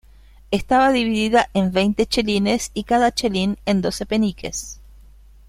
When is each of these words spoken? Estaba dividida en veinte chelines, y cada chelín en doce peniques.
Estaba 0.49 0.91
dividida 0.91 1.51
en 1.53 1.71
veinte 1.71 2.07
chelines, 2.07 2.71
y 2.73 2.85
cada 2.85 3.11
chelín 3.11 3.59
en 3.67 3.83
doce 3.83 4.07
peniques. 4.07 4.79